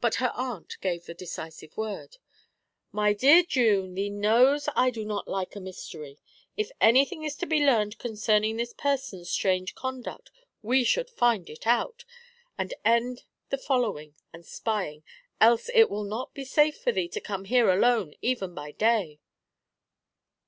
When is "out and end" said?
11.66-13.24